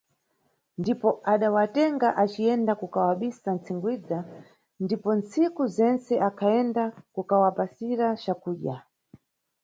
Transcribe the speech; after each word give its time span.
Ndipo 0.81 1.09
adawatenga 1.33 2.09
aciyenda 2.23 2.73
kukawabisa 2.81 3.49
m`cigwindza, 3.57 4.19
ndipo 4.83 5.09
ntsiku 5.19 5.61
zentse 5.75 6.13
akhayenda 6.29 6.83
kukawapasira 7.13 8.07
cakudya. 8.23 8.75